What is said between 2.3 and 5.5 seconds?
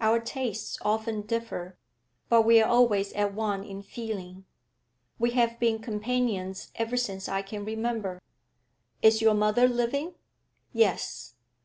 we are always at one in feeling. We